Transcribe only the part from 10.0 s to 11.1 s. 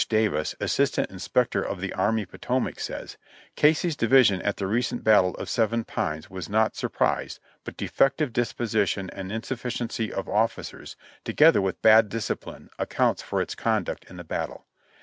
of officers,